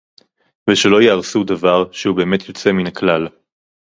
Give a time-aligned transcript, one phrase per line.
[0.69, 3.27] ושלא יהרסו דבר שהוא באמת יוצא מן הכלל